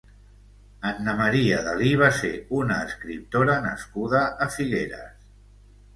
Anna 0.91 1.13
Maria 1.19 1.59
Dalí 1.67 1.91
va 2.03 2.09
ser 2.21 2.31
una 2.61 2.79
escriptora 2.89 3.61
nascuda 3.67 4.23
a 4.47 4.53
Figueres. 4.57 5.33